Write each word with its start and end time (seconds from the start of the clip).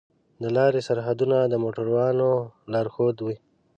د 0.41 0.43
لارې 0.55 0.81
سرحدونه 0.87 1.37
د 1.47 1.53
موټروانو 1.63 2.29
لارښود 2.71 3.17
وي. 3.25 3.37